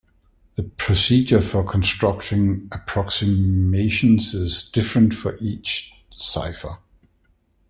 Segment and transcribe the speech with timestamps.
[0.55, 6.79] The procedure for constructing approximations is different for each cipher.